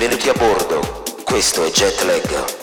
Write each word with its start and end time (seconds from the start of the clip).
benvenuti 0.00 0.30
a 0.30 0.32
bordo. 0.32 1.02
Questo 1.24 1.62
è 1.62 1.70
Jetlag. 1.70 2.59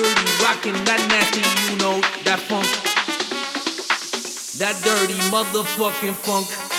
dirty, 0.00 0.42
rocking 0.42 0.84
that 0.84 1.00
nasty, 1.08 1.40
you 1.70 1.78
know, 1.78 2.00
that 2.24 2.40
funk. 2.48 2.66
That 4.58 4.76
dirty 4.82 5.18
motherfucking 5.30 6.14
funk. 6.14 6.69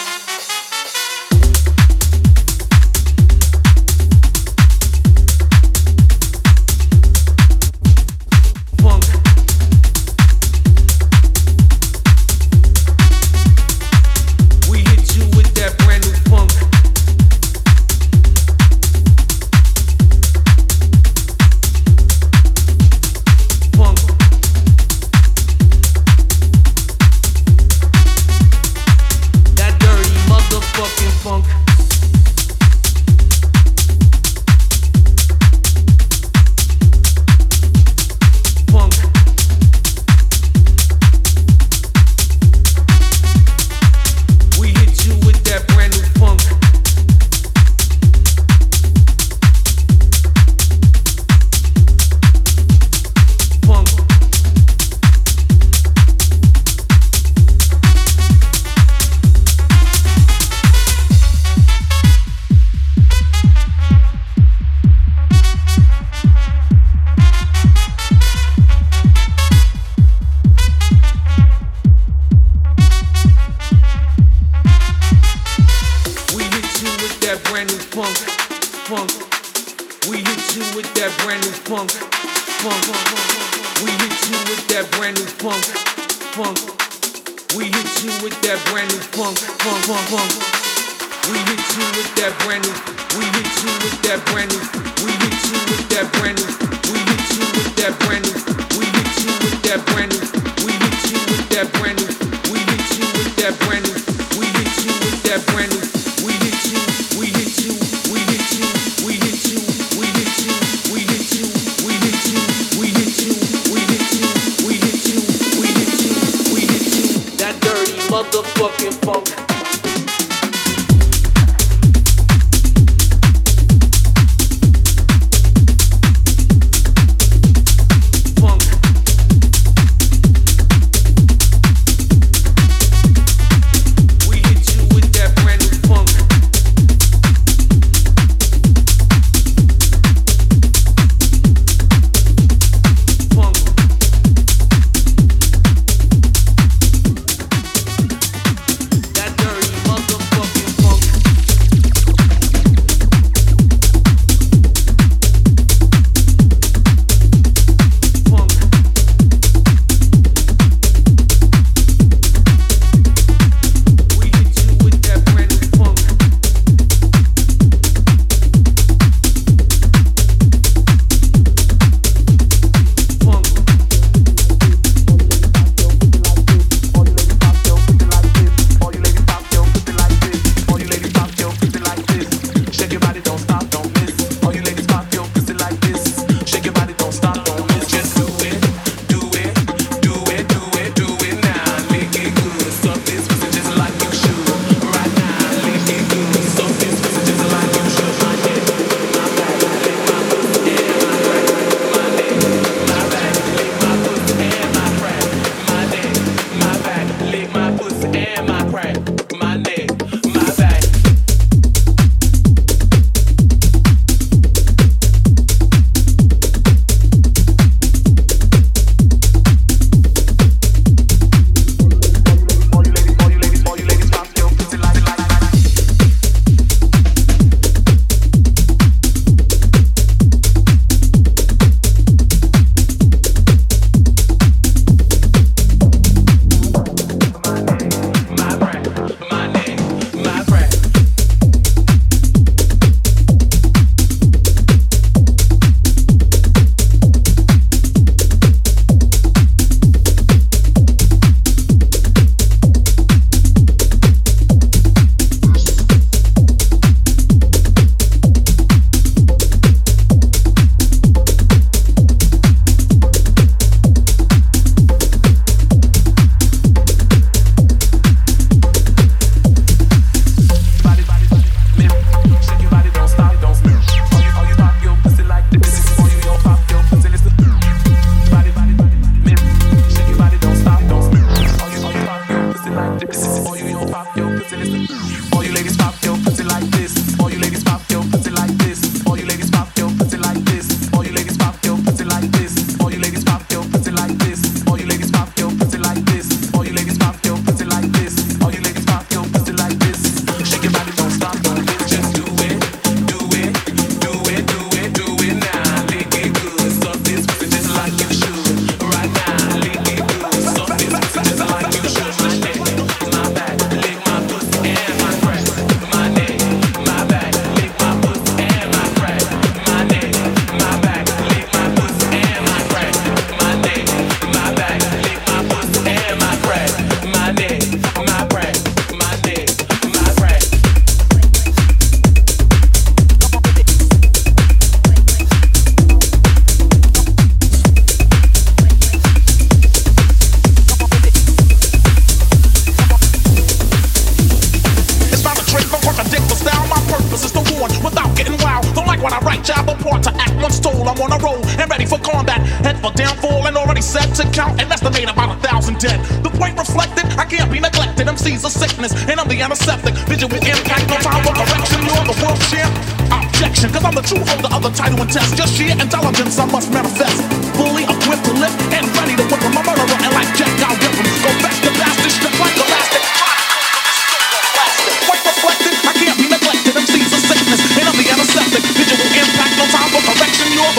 Contradictful 345.81 346.37
style, 346.37 346.67
my 346.69 346.77
purpose 346.85 347.25
is 347.25 347.33
to 347.33 347.41
warn 347.57 347.73
without 347.81 348.13
getting 348.15 348.37
wild. 348.45 348.69
Don't 348.77 348.85
like 348.85 349.01
when 349.01 349.13
I 349.13 349.19
write, 349.25 349.43
job 349.43 349.67
apart 349.67 350.03
to 350.03 350.13
act 350.13 350.37
once 350.37 350.59
told. 350.59 350.87
I'm 350.87 350.99
on 351.01 351.11
a 351.11 351.17
roll 351.17 351.41
and 351.57 351.65
ready 351.69 351.85
for 351.85 351.97
combat. 351.97 352.37
Head 352.61 352.77
for 352.77 352.93
downfall 352.93 353.47
and 353.47 353.57
already 353.57 353.81
set 353.81 354.13
to 354.21 354.23
count 354.29 354.61
and 354.61 354.71
estimate 354.71 355.09
about 355.09 355.33
a 355.33 355.37
thousand 355.41 355.79
dead. 355.79 355.97
The 356.21 356.29
point 356.29 356.57
reflected, 356.57 357.09
I 357.17 357.25
can't 357.25 357.51
be 357.51 357.59
neglected. 357.59 358.07
MC's 358.07 358.45
a 358.45 358.49
sickness 358.49 358.93
and 359.09 359.19
I'm 359.19 359.27
the 359.27 359.41
antiseptic. 359.41 359.95
Vision 360.05 360.29
with 360.29 360.45
impact, 360.45 360.85
no 360.85 360.97
time 361.01 361.23
for 361.25 361.33
correction. 361.33 361.81
You're 361.81 362.05
the 362.05 362.17
world 362.21 362.41
champ. 362.53 362.69
Objection, 363.09 363.73
cause 363.73 363.83
I'm 363.83 363.95
the 363.97 364.05
true 364.05 364.21
holder 364.21 364.53
of 364.53 364.61
the 364.61 364.69
title 364.77 365.01
and 365.01 365.09
test. 365.09 365.33
Just 365.35 365.57
sheer 365.57 365.73
intelligence 365.73 366.37
I 366.37 366.45
must 366.45 366.69
manifest. 366.69 367.25
Fully 367.57 367.89
equipped 367.89 368.25
to 368.29 368.33
lift 368.37 368.57
and 368.69 368.85
ready 369.01 369.17
to 369.17 369.25
whip. 369.25 369.41
my 369.49 369.65
murderer 369.65 369.97
and 369.97 370.13
like 370.13 370.29
Jack, 370.37 370.53
I'll 370.61 370.77
get 370.77 371.00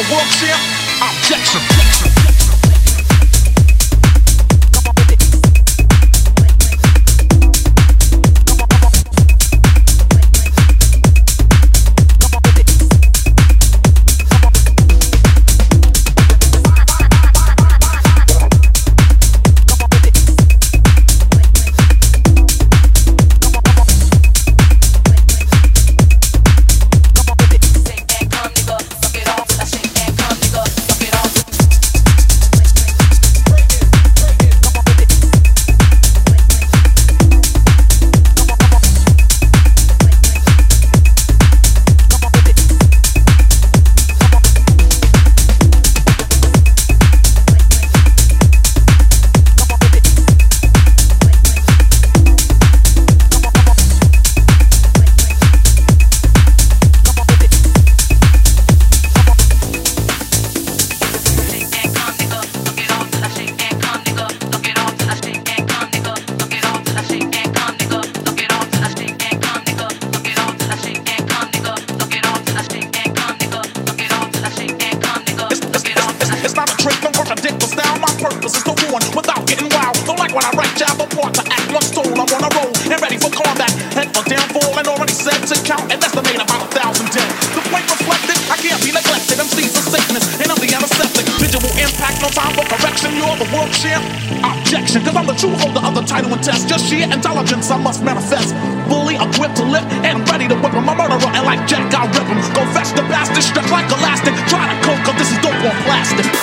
the 0.03 0.15
world 0.15 0.29
champ. 0.31 0.61
Objection. 1.01 1.61
It's, 1.71 1.82
I 80.93 80.95
write 80.95 81.09
jab 81.09 81.13
apart 81.13 81.35
to 81.35 81.43
act 81.49 81.73
one 81.73 81.83
soul. 81.83 82.13
I'm 82.13 82.29
on 82.29 82.43
a 82.45 82.51
roll 82.53 82.73
and 82.93 83.01
ready 83.01 83.17
for 83.17 83.31
combat. 83.33 83.71
Head 83.97 84.13
for 84.13 84.25
downfall 84.29 84.77
and 84.77 84.87
already 84.89 85.13
set 85.13 85.41
to 85.49 85.57
count 85.65 85.89
and 85.93 86.03
estimate 86.03 86.37
about 86.37 86.69
a 86.69 86.71
thousand 86.73 87.09
dead. 87.13 87.29
The 87.57 87.63
point 87.73 87.87
reflected, 87.89 88.37
I 88.53 88.57
can't 88.61 88.81
be 88.85 88.93
neglected. 88.93 89.41
MC's 89.41 89.73
a 89.73 89.83
sickness 89.89 90.25
and 90.41 90.53
I'm 90.53 90.61
the 90.61 90.69
antiseptic. 90.69 91.25
Visual 91.41 91.73
impact, 91.81 92.21
no 92.21 92.29
time 92.29 92.53
for 92.53 92.65
correction. 92.69 93.17
You're 93.17 93.37
the 93.41 93.49
world 93.53 93.73
champ. 93.73 94.05
Objection, 94.45 95.05
cause 95.05 95.17
I'm 95.17 95.27
the 95.27 95.37
true 95.37 95.57
holder 95.57 95.81
of 95.81 95.95
the 95.97 96.05
title 96.05 96.33
and 96.33 96.43
test. 96.43 96.69
Just 96.69 96.89
sheer 96.89 97.09
intelligence 97.09 97.71
I 97.71 97.79
must 97.81 98.05
manifest. 98.05 98.53
Fully 98.89 99.17
equipped 99.17 99.57
to 99.63 99.65
lift 99.65 99.89
and 100.05 100.21
ready 100.29 100.49
to 100.49 100.57
whip 100.61 100.77
him. 100.77 100.89
A 100.89 100.95
murderer 100.95 101.33
and 101.33 101.45
like 101.47 101.65
Jack, 101.69 101.89
I'll 101.97 102.09
rip 102.13 102.27
him. 102.29 102.41
Go 102.53 102.63
fetch 102.77 102.93
the 102.93 103.05
bastard, 103.09 103.45
stretch 103.45 103.71
like 103.73 103.89
elastic. 103.89 104.35
Try 104.49 104.69
to 104.69 104.77
cope, 104.85 105.01
cause 105.09 105.17
this 105.17 105.31
is 105.33 105.39
dope 105.41 105.57
on 105.57 105.77
plastic. 105.89 106.42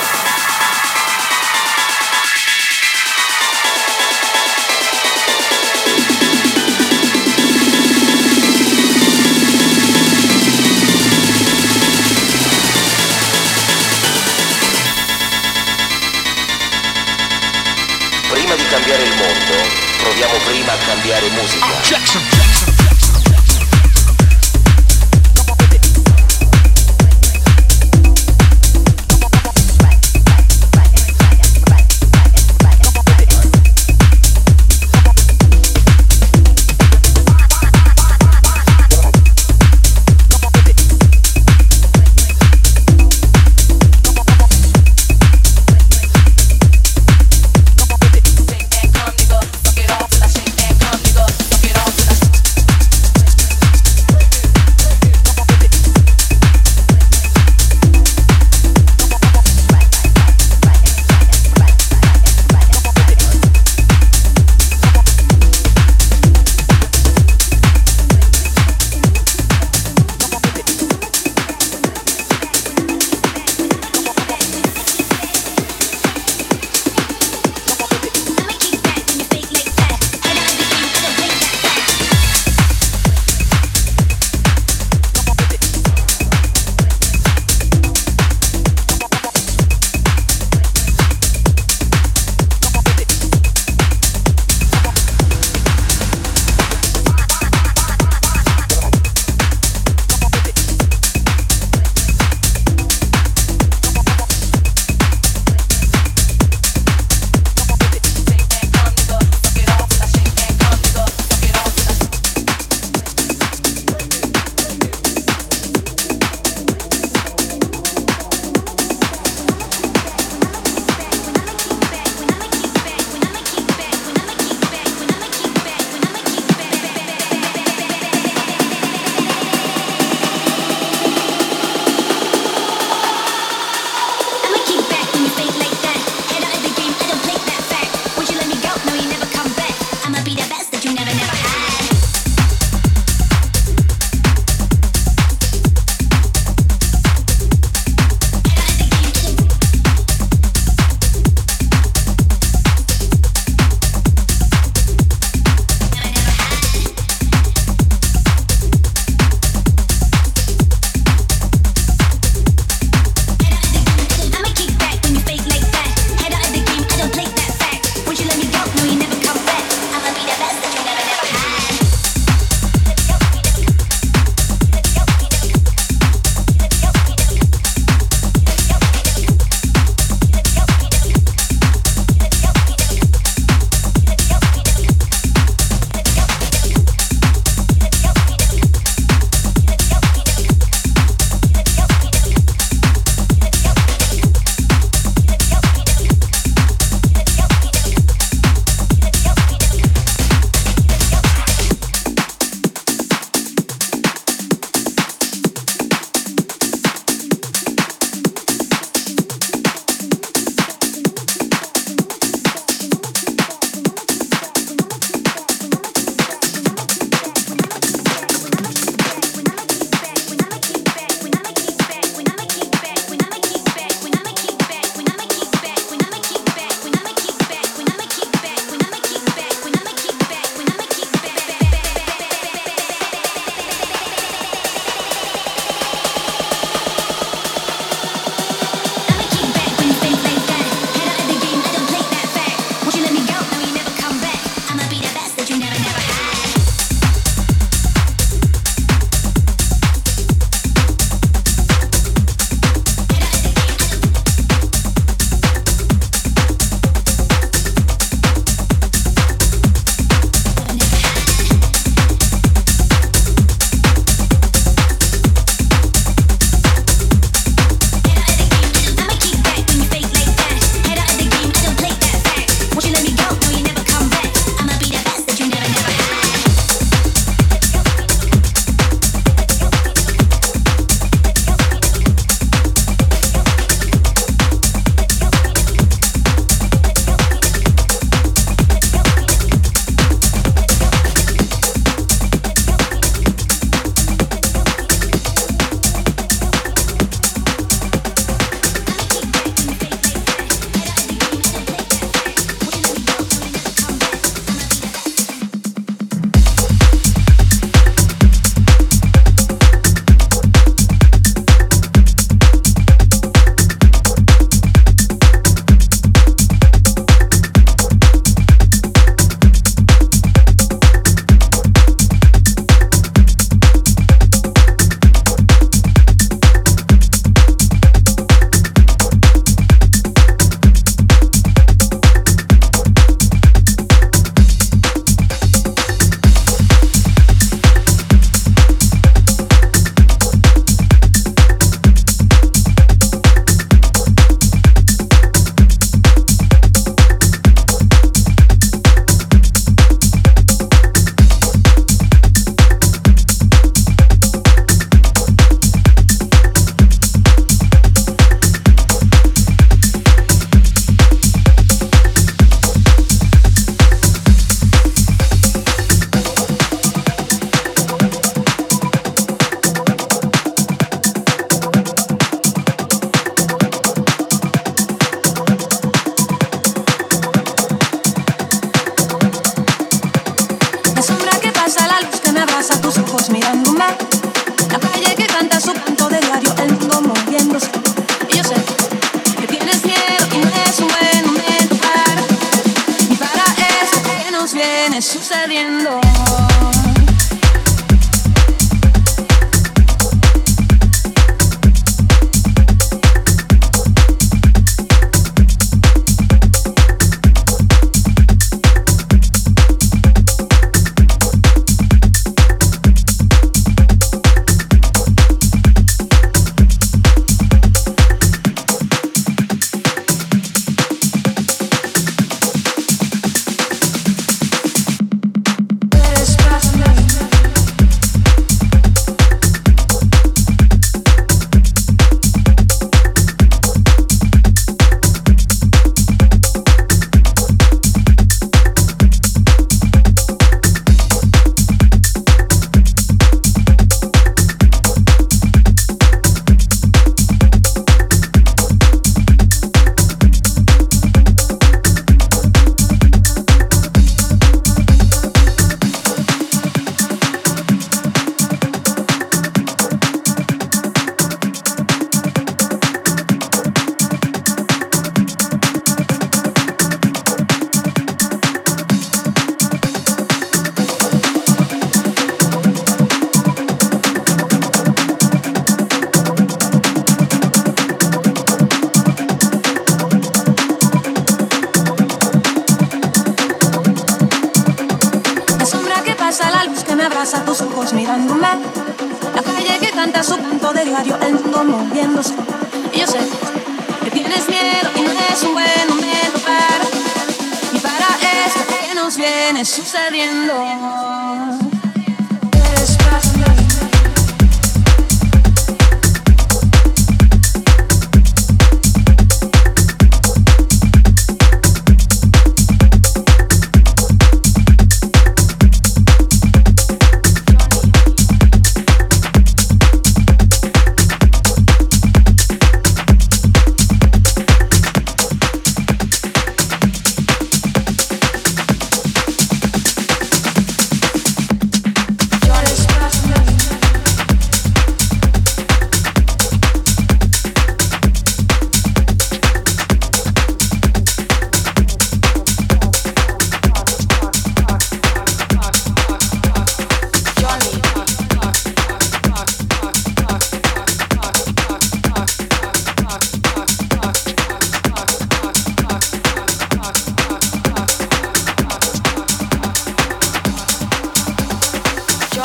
Proviamo 20.20 20.44
prima 20.44 20.74
a 20.74 20.78
cambiare 20.78 21.30
musica. 21.30 21.66
Objection. 21.78 22.59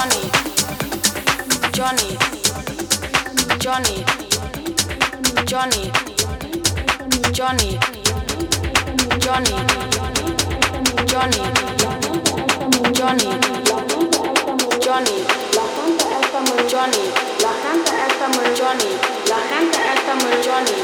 Johnny, 0.04 0.20
Johnny, 1.72 2.18
Johnny, 3.58 4.04
Johnny, 5.46 5.90
Johnny, 7.32 7.78
Johnny, 9.24 9.56
Johnny, 11.08 11.08
Johnny, 11.08 11.40
Johnny, 12.92 13.30
Johnny, 14.84 15.16
la 15.54 15.64
gente 15.72 16.04
está 16.20 16.38
muy 16.40 16.60
Johnny, 16.68 17.04
la 17.40 17.52
gente 17.64 17.92
está 18.06 18.26
muy 18.28 18.48
Johnny, 18.60 18.92
la 19.26 19.38
gente 19.48 19.78
está 19.90 20.12
muy 20.14 20.36
Johnny, 20.44 20.78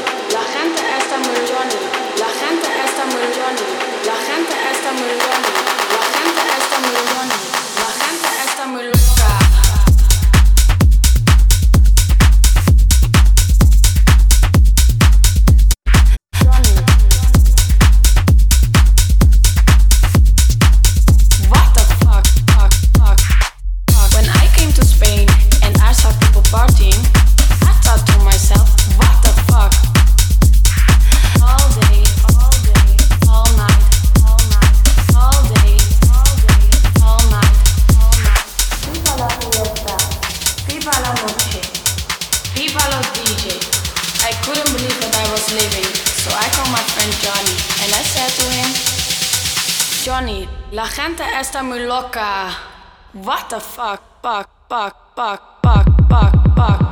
la 2.17 2.27
gente 2.27 2.69
está 2.71 3.05
muy 3.05 3.25
Johnny, 3.37 3.69
la 4.03 4.15
gente 4.17 4.55
está 4.71 4.91
muy 4.91 5.13
Johnny, 5.21 5.53
la 5.85 6.03
gente 6.17 6.43
está 6.57 6.79
muy 6.79 6.95
Johnny. 7.13 7.50
Dámelo. 8.71 9.20
está 51.51 51.61
muito 51.63 51.85
louca. 51.85 52.47
What 53.13 53.49
the 53.49 53.59
fuck, 53.59 54.01
fuck, 54.23 54.47
fuck, 54.69 54.95
fuck, 55.17 55.41
fuck, 55.61 55.85
fuck, 56.07 56.55
fuck. 56.55 56.90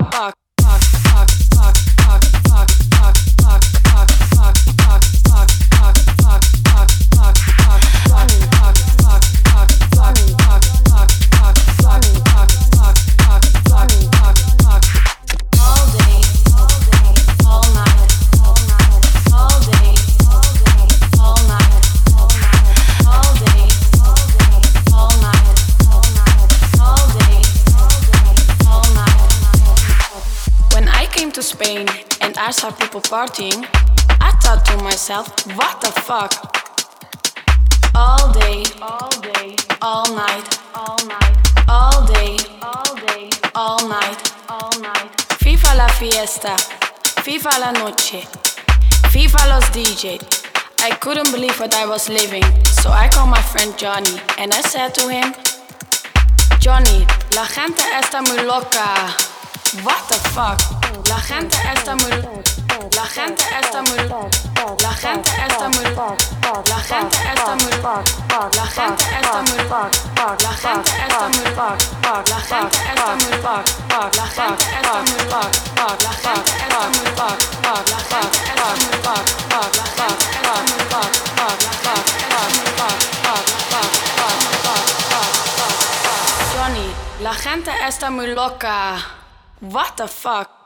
and 31.77 32.35
I 32.37 32.49
saw 32.49 32.71
people 32.71 32.99
partying, 32.99 33.63
I 34.19 34.31
thought 34.41 34.65
to 34.65 34.83
myself, 34.83 35.27
what 35.55 35.79
the 35.81 35.91
fuck? 36.01 36.33
All 37.93 38.33
day, 38.33 38.63
all 38.81 39.09
day, 39.21 39.55
all 39.79 40.15
night, 40.15 40.57
all 40.73 40.97
night, 41.05 41.37
all 41.67 42.07
day, 42.07 42.37
all 42.63 42.95
day, 43.05 43.29
all 43.53 43.87
night, 43.87 44.33
all 44.49 44.71
night. 44.81 45.11
FIFA 45.43 45.77
la 45.77 45.87
fiesta, 45.89 46.55
FIFA 47.21 47.59
la 47.59 47.71
noche, 47.71 48.25
FIFA 49.13 49.49
los 49.49 49.69
DJ. 49.69 50.17
I 50.81 50.89
couldn't 50.95 51.31
believe 51.31 51.59
what 51.59 51.75
I 51.75 51.85
was 51.85 52.09
living, 52.09 52.43
so 52.65 52.89
I 52.89 53.09
called 53.09 53.29
my 53.29 53.41
friend 53.41 53.77
Johnny 53.77 54.19
and 54.39 54.53
I 54.53 54.61
said 54.61 54.95
to 54.95 55.07
him, 55.07 55.35
Johnny, 56.59 57.05
la 57.35 57.45
gente 57.45 57.83
está 58.01 58.23
muy 58.23 58.43
loca. 58.43 59.13
What 59.83 60.01
the 60.09 60.17
fuck? 60.33 60.78
La 61.09 61.17
gente 61.17 61.57
está 61.73 61.95
muy 61.95 62.11
La 62.11 63.05
gente 63.05 63.43
está 63.61 63.81
muy 63.81 63.97
La 63.97 64.93
gente 64.93 65.31
está 65.47 65.67
muy 65.67 65.83
La 66.69 66.79
gente 66.79 67.17
está 67.31 67.55
muy 67.55 67.73
La 68.55 68.65
gente 68.67 69.03
está 69.17 69.41
muy 69.41 69.57
La 69.59 70.53
gente 70.53 70.85
está 70.89 71.25
muy 71.29 71.39
La 71.39 71.39
gente 71.39 71.39
está 71.39 71.39
muy 71.39 71.55
La 72.19 72.39
gente 72.39 72.77
está 72.89 73.09
muy 73.09 73.33
La 73.33 73.57
gente 73.89 73.89
está 73.89 73.89
muy 73.89 74.13
La 74.13 74.25
gente 74.25 74.59
está 74.59 74.99
muy 75.39 75.99
Johnny, 86.55 86.93
la 87.21 87.33
gente 87.33 87.71
está 87.87 88.09
muy 88.09 88.27
loca. 88.33 88.97
What 89.61 89.95
the? 89.97 90.07
Fuck, 90.07 90.58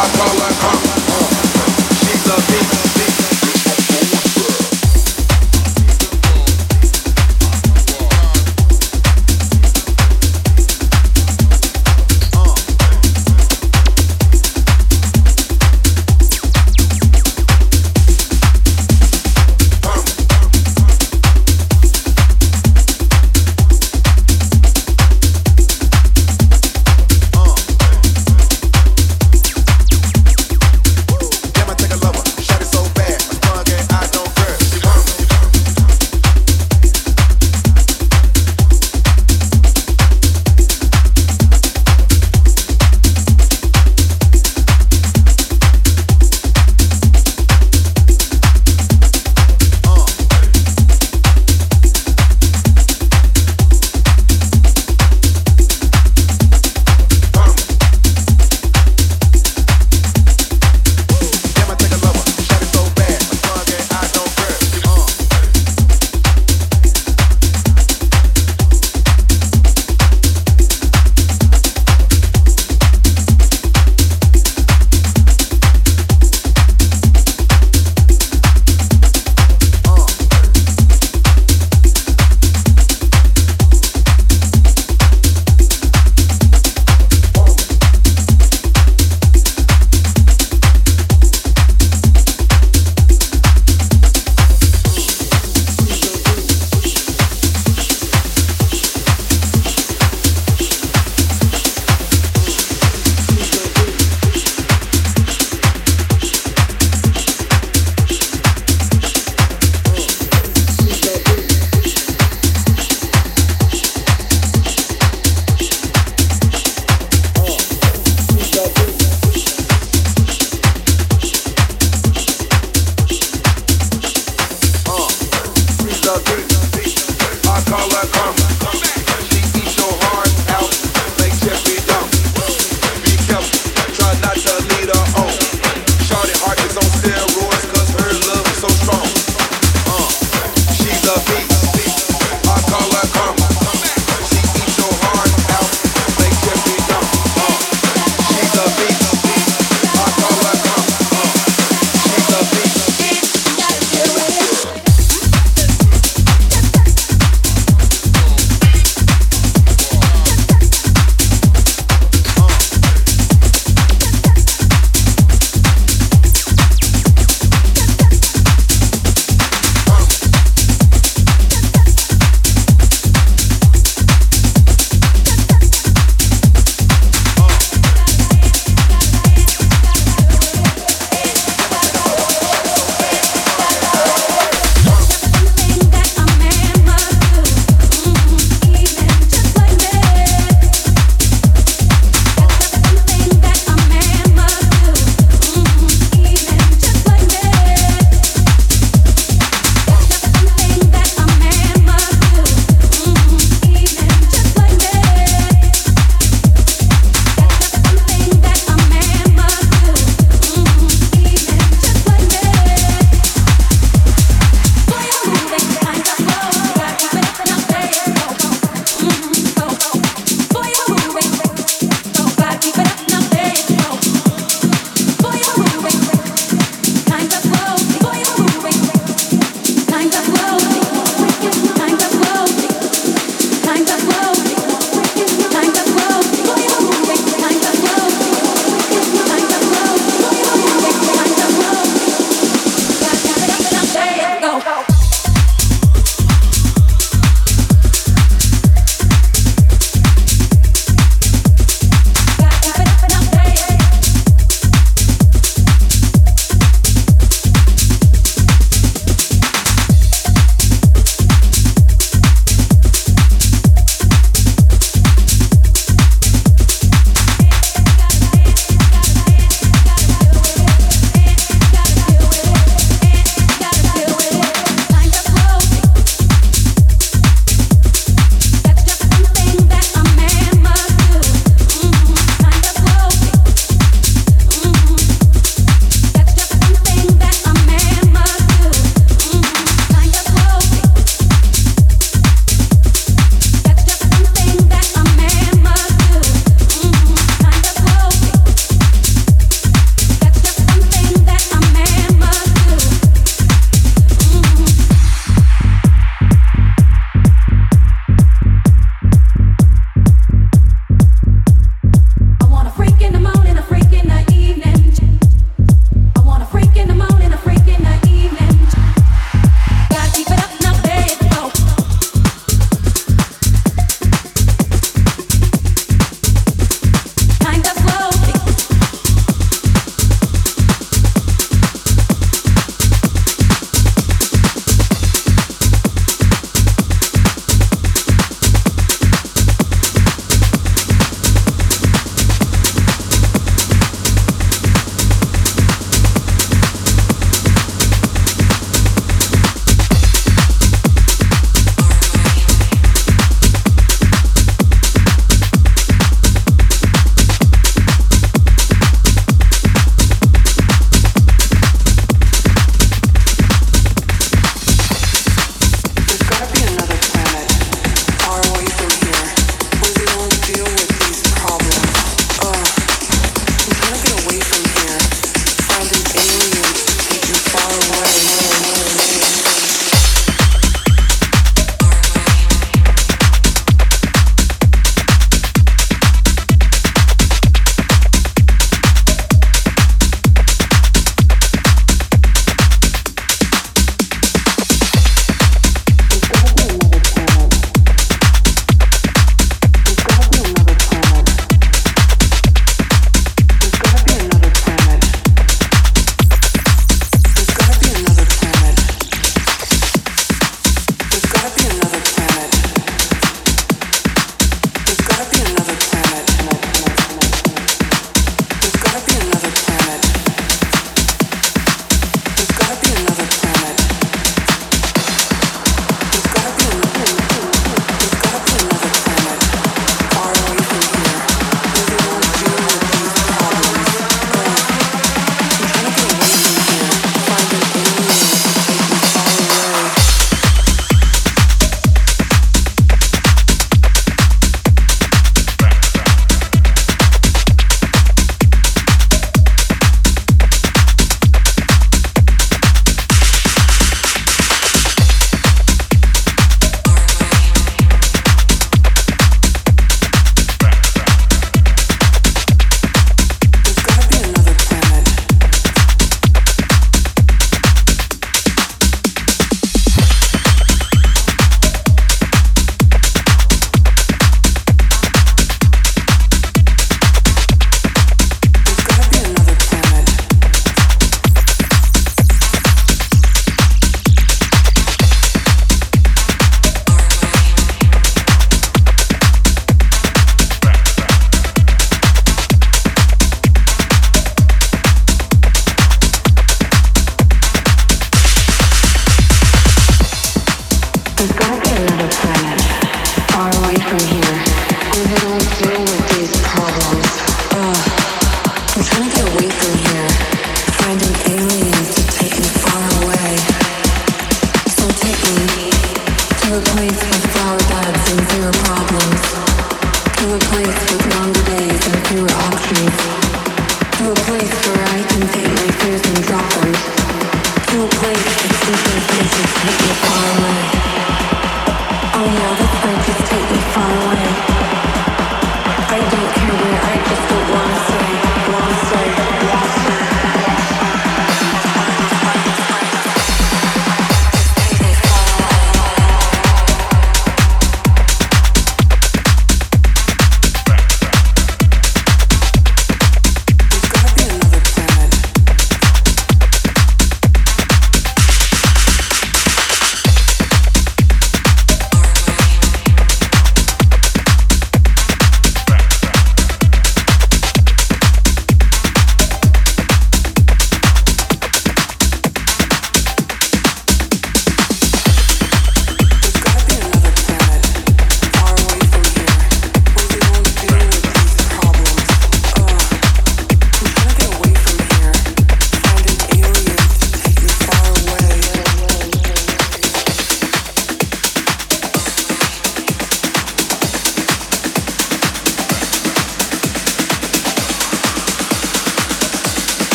hardcore 0.00 0.48
and 0.48 0.56
punk. 0.60 0.89